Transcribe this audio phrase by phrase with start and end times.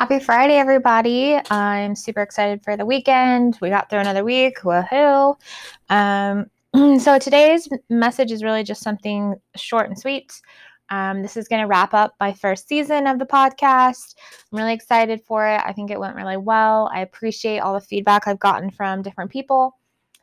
[0.00, 1.38] Happy Friday, everybody.
[1.50, 3.58] I'm super excited for the weekend.
[3.60, 4.60] We got through another week.
[4.60, 5.36] Woohoo.
[5.90, 6.46] Um,
[6.98, 10.40] so today's message is really just something short and sweet.
[10.88, 14.14] Um, this is going to wrap up my first season of the podcast.
[14.50, 15.60] I'm really excited for it.
[15.66, 16.90] I think it went really well.
[16.94, 19.76] I appreciate all the feedback I've gotten from different people.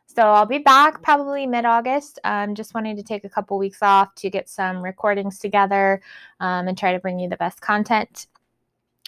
[0.08, 2.18] So I'll be back probably mid August.
[2.24, 6.02] I'm just wanting to take a couple weeks off to get some recordings together
[6.40, 8.26] um, and try to bring you the best content.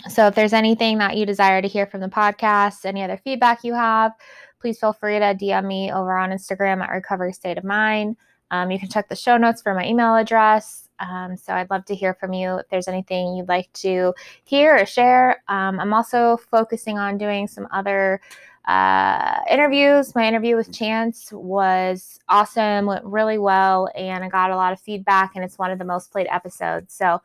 [0.08, 3.64] So if there's anything that you desire to hear from the podcast, any other feedback
[3.64, 4.14] you have,
[4.62, 8.16] please feel free to DM me over on Instagram at Recovery State of Mind.
[8.52, 10.90] Um, you can check the show notes for my email address.
[11.00, 14.14] Um, so I'd love to hear from you if there's anything you'd like to
[14.46, 15.44] hear or share.
[15.48, 18.22] Um, I'm also focusing on doing some other
[18.70, 20.14] uh, interviews.
[20.14, 24.80] My interview with Chance was awesome, went really well, and I got a lot of
[24.80, 26.94] feedback, and it's one of the most played episodes.
[26.94, 27.20] So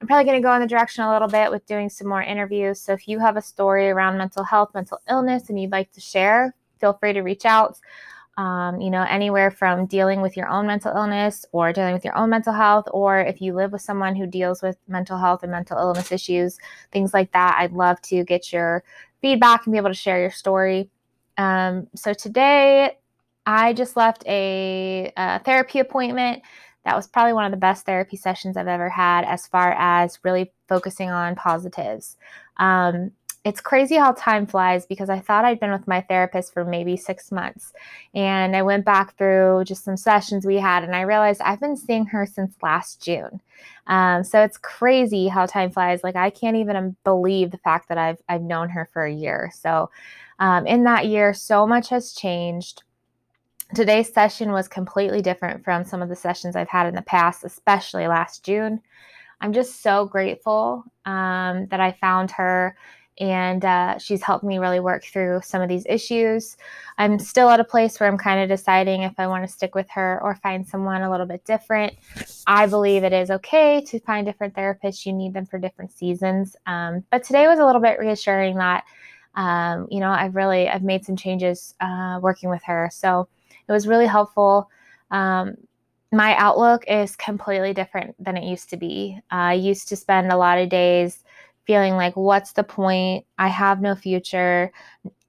[0.00, 2.22] I'm probably going to go in the direction a little bit with doing some more
[2.22, 2.80] interviews.
[2.80, 6.00] So if you have a story around mental health, mental illness, and you'd like to
[6.00, 7.78] share, feel free to reach out.
[8.36, 12.16] Um, you know, anywhere from dealing with your own mental illness or dealing with your
[12.16, 15.52] own mental health, or if you live with someone who deals with mental health and
[15.52, 16.58] mental illness issues,
[16.90, 17.56] things like that.
[17.58, 18.82] I'd love to get your
[19.20, 20.90] feedback and be able to share your story.
[21.38, 22.98] Um, so today,
[23.46, 26.42] I just left a, a therapy appointment
[26.84, 30.18] that was probably one of the best therapy sessions I've ever had as far as
[30.22, 32.16] really focusing on positives.
[32.56, 33.12] Um,
[33.44, 36.96] it's crazy how time flies because I thought I'd been with my therapist for maybe
[36.96, 37.72] six months.
[38.14, 41.76] And I went back through just some sessions we had, and I realized I've been
[41.76, 43.40] seeing her since last June.
[43.86, 46.04] Um, so it's crazy how time flies.
[46.04, 49.50] Like, I can't even believe the fact that I've, I've known her for a year.
[49.54, 49.90] So,
[50.38, 52.82] um, in that year, so much has changed
[53.74, 57.44] today's session was completely different from some of the sessions I've had in the past,
[57.44, 58.80] especially last June.
[59.40, 62.76] I'm just so grateful um, that I found her
[63.18, 66.56] and uh, she's helped me really work through some of these issues.
[66.96, 69.74] I'm still at a place where I'm kind of deciding if I want to stick
[69.74, 71.94] with her or find someone a little bit different.
[72.46, 76.56] I believe it is okay to find different therapists, you need them for different seasons.
[76.66, 78.84] Um, but today was a little bit reassuring that.
[79.34, 82.90] Um, you know, I've really I've made some changes uh, working with her.
[82.92, 83.28] So
[83.68, 84.68] it was really helpful.
[85.10, 85.56] Um,
[86.12, 89.20] my outlook is completely different than it used to be.
[89.30, 91.22] I used to spend a lot of days
[91.70, 93.24] feeling like, what's the point?
[93.38, 94.72] I have no future.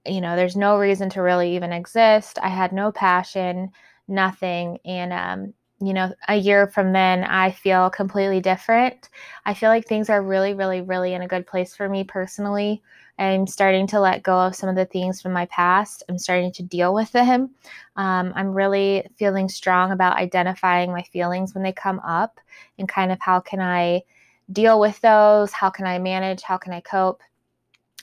[0.07, 2.39] You know, there's no reason to really even exist.
[2.41, 3.69] I had no passion,
[4.07, 4.79] nothing.
[4.83, 9.09] And, um, you know, a year from then, I feel completely different.
[9.45, 12.81] I feel like things are really, really, really in a good place for me personally.
[13.19, 16.01] I'm starting to let go of some of the things from my past.
[16.09, 17.51] I'm starting to deal with them.
[17.97, 22.39] Um, I'm really feeling strong about identifying my feelings when they come up
[22.79, 24.01] and kind of how can I
[24.51, 25.51] deal with those?
[25.51, 26.41] How can I manage?
[26.41, 27.21] How can I cope?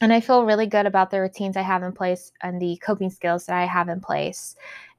[0.01, 3.11] And I feel really good about the routines I have in place and the coping
[3.11, 4.55] skills that I have in place.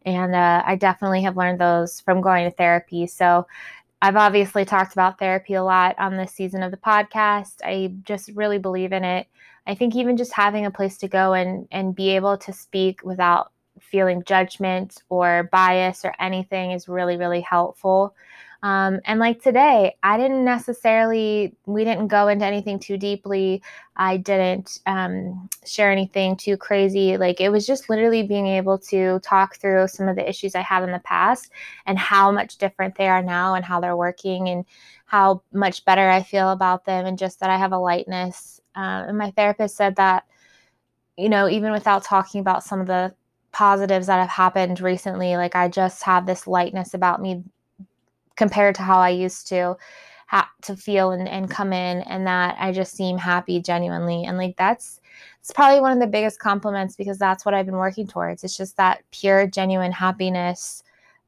[0.05, 3.07] And uh, I definitely have learned those from going to therapy.
[3.07, 3.47] So
[4.01, 7.55] I've obviously talked about therapy a lot on this season of the podcast.
[7.63, 9.27] I just really believe in it.
[9.67, 13.03] I think even just having a place to go and and be able to speak
[13.03, 18.15] without feeling judgment or bias or anything is really really helpful.
[18.61, 23.63] Um, and like today, I didn't necessarily, we didn't go into anything too deeply.
[23.95, 27.15] I didn't um, share anything too crazy.
[27.15, 30.61] Like it was just literally being able to talk through some of the issues I
[30.61, 31.51] had in the past
[31.85, 34.65] and how much different they are now and how they're working and
[35.05, 39.09] how much better I feel about them and just that I have a lightness um,
[39.09, 40.25] and my therapist said that,
[41.17, 43.13] you know, even without talking about some of the
[43.51, 47.43] positives that have happened recently, like I just have this lightness about me
[48.39, 49.75] compared to how I used to
[50.27, 54.23] have to feel and, and come in and that I just seem happy genuinely.
[54.23, 55.01] And like that's
[55.41, 58.43] it's probably one of the biggest compliments because that's what I've been working towards.
[58.45, 60.83] It's just that pure, genuine happiness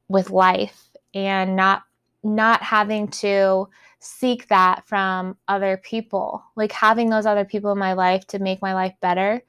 [0.08, 1.82] with life and not
[2.24, 3.68] not having to
[3.98, 6.42] seek that from other people.
[6.56, 9.42] Like having those other people in my life to make my life better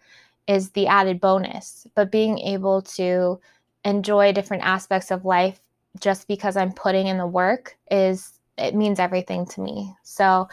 [0.48, 1.88] is the added bonus.
[1.96, 3.40] But being able to
[3.86, 5.60] enjoy different aspects of life
[6.00, 9.94] just because I'm putting in the work is it means everything to me.
[10.04, 10.48] So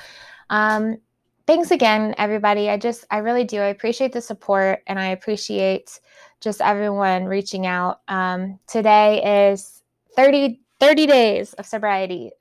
[0.50, 0.98] um
[1.46, 2.70] thanks again everybody.
[2.70, 3.60] I just I really do.
[3.60, 6.00] I appreciate the support and I appreciate
[6.40, 8.00] just everyone reaching out.
[8.08, 9.82] Um today is
[10.16, 12.30] 30 30 days of sobriety.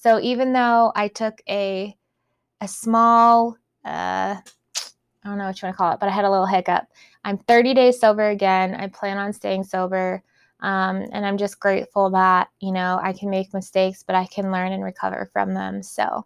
[0.00, 1.96] So even though I took a
[2.60, 6.24] a small uh, I don't know what you want to call it, but I had
[6.24, 6.84] a little hiccup.
[7.24, 8.74] I'm 30 days sober again.
[8.74, 10.22] I plan on staying sober.
[10.60, 14.50] Um, and I'm just grateful that, you know, I can make mistakes, but I can
[14.52, 15.82] learn and recover from them.
[15.82, 16.24] So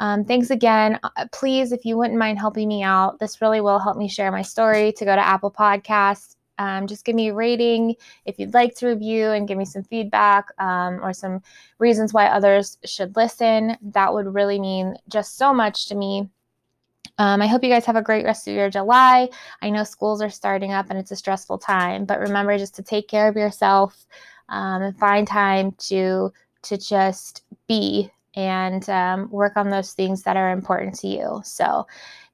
[0.00, 0.98] Um, thanks again.
[1.02, 4.30] Uh, please, if you wouldn't mind helping me out, this really will help me share
[4.30, 6.36] my story to go to Apple Podcasts.
[6.58, 7.94] Um, just give me a rating
[8.24, 11.40] if you'd like to review and give me some feedback um, or some
[11.78, 13.76] reasons why others should listen.
[13.82, 16.28] That would really mean just so much to me.
[17.18, 19.28] Um, I hope you guys have a great rest of your July.
[19.60, 22.82] I know schools are starting up and it's a stressful time, but remember just to
[22.82, 24.06] take care of yourself
[24.48, 26.32] um, and find time to
[26.62, 31.40] to just be and um, work on those things that are important to you.
[31.44, 31.86] So,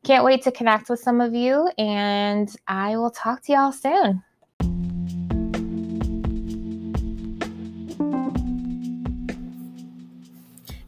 [0.03, 4.23] can't wait to connect with some of you, and I will talk to y'all soon.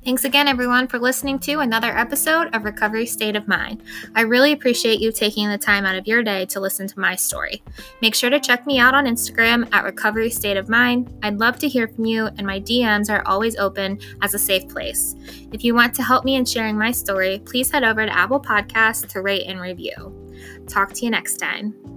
[0.06, 3.82] Thanks again, everyone, for listening to another episode of Recovery State of Mind.
[4.14, 7.16] I really appreciate you taking the time out of your day to listen to my
[7.16, 7.60] story.
[8.00, 11.12] Make sure to check me out on Instagram at Recovery State of Mind.
[11.24, 14.68] I'd love to hear from you, and my DMs are always open as a safe
[14.68, 15.16] place.
[15.52, 18.40] If you want to help me in sharing my story, please head over to Apple
[18.40, 20.14] Podcasts to rate and review.
[20.68, 21.95] Talk to you next time.